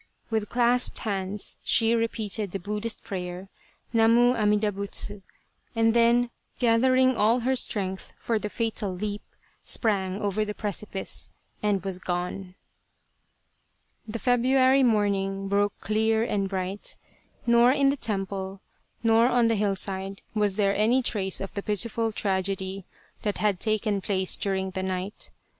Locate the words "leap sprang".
8.95-10.19